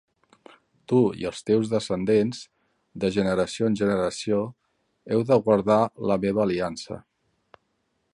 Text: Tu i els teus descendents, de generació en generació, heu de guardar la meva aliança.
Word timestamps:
Tu 0.91 0.99
i 1.23 1.27
els 1.31 1.41
teus 1.49 1.73
descendents, 1.73 2.39
de 3.03 3.11
generació 3.17 3.69
en 3.73 3.77
generació, 3.81 4.39
heu 5.17 5.27
de 5.33 5.39
guardar 5.49 5.79
la 6.13 6.19
meva 6.25 6.43
aliança. 6.47 6.99